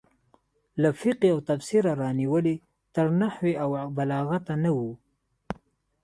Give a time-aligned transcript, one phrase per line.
[0.81, 2.55] له فقهې او تفسیره رانیولې
[2.95, 4.91] تر نحو او بلاغته نه وو.